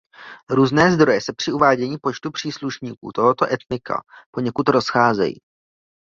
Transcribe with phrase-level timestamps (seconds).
[0.49, 5.35] Různé zdroje se při uvádění počtu příslušníků tohoto etnika poněkud rozcházejí.